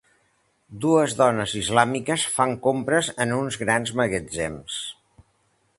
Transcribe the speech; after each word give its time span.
Dues 0.85 1.13
dones 1.19 1.53
islàmiques 1.59 2.25
fan 2.37 2.55
compres 2.67 3.11
en 3.27 3.33
uns 3.37 3.61
grans 3.65 3.95
magatzems. 4.01 4.81